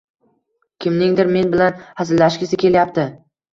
[0.85, 3.09] Kimningdir men bilan hazillashgisi kelyapti